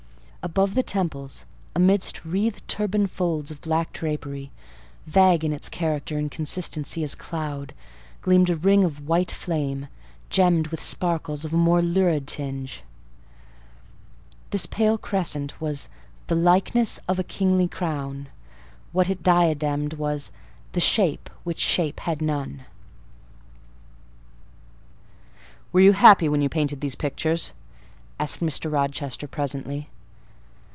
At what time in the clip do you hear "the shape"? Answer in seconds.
20.71-21.29